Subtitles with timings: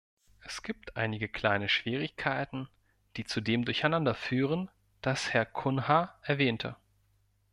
[0.39, 2.67] Es gibt einige kleine Schwierigkeiten,
[3.17, 4.71] die zu dem Durcheinander führen,
[5.03, 6.75] das Herr Cunha erwähnte.